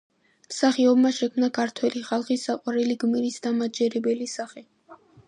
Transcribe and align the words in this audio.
მსახიობმა 0.51 1.11
შექმნა 1.17 1.49
ქართველი 1.57 2.01
ხალხის 2.07 2.45
საყვარელი 2.49 2.97
გმირის 3.05 3.37
დამაჯერებელი 3.47 4.29
სახე. 4.37 4.65